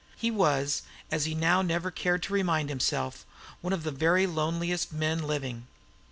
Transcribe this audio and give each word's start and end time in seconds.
He 0.15 0.31
was, 0.31 0.81
as 1.11 1.25
he 1.25 1.35
now 1.35 1.61
never 1.61 1.91
cared 1.91 2.23
to 2.23 2.33
remind 2.33 2.69
himself, 2.69 3.23
one 3.61 3.71
of 3.71 3.83
the 3.83 3.91
very 3.91 4.25
loneliest 4.25 4.91
men 4.91 5.21
living. 5.27 5.67